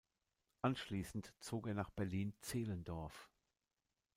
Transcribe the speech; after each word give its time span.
Anschließend 0.63 1.31
zog 1.39 1.67
er 1.67 1.75
nach 1.75 1.91
Berlin-Zehlendorf. 1.91 3.29